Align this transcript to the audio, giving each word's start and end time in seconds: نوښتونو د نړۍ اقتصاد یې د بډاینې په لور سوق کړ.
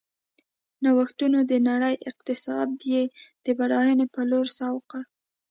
نوښتونو 0.83 1.39
د 1.51 1.53
نړۍ 1.69 1.95
اقتصاد 2.09 2.69
یې 2.91 3.03
د 3.45 3.47
بډاینې 3.57 4.05
په 4.13 4.21
لور 4.29 4.45
سوق 4.57 4.83
کړ. 4.91 5.03